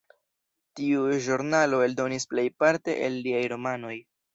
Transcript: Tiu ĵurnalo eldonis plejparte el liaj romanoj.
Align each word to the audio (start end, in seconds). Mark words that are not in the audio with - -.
Tiu 0.79 1.03
ĵurnalo 1.27 1.85
eldonis 1.91 2.29
plejparte 2.35 3.01
el 3.11 3.23
liaj 3.23 3.49
romanoj. 3.59 3.99